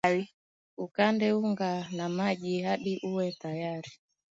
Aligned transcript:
ukande 0.77 1.33
unga 1.33 1.87
na 1.91 2.09
maji 2.09 2.61
hadi 2.61 2.99
uwe 3.03 3.31
tayari 3.31 3.91